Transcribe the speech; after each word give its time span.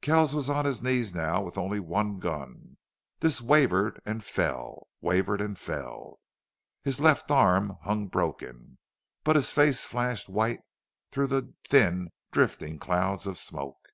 Kells 0.00 0.32
was 0.32 0.48
on 0.48 0.64
his 0.64 0.80
knees 0.80 1.12
now 1.12 1.42
with 1.42 1.58
only 1.58 1.80
one 1.80 2.20
gun. 2.20 2.76
This 3.18 3.40
wavered 3.42 4.00
and 4.06 4.22
fell, 4.22 4.86
wavered 5.00 5.40
and 5.40 5.58
fell. 5.58 6.20
His 6.84 7.00
left 7.00 7.32
arm 7.32 7.78
hung 7.82 8.06
broken. 8.06 8.78
But 9.24 9.34
his 9.34 9.50
face 9.50 9.84
flashed 9.84 10.28
white 10.28 10.60
through 11.10 11.26
the 11.26 11.52
thin, 11.66 12.12
drifting 12.30 12.78
clouds 12.78 13.26
of 13.26 13.36
smoke. 13.36 13.88